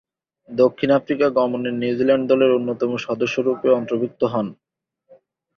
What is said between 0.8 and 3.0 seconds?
Africa গমনে New Zealand দলের অন্যতম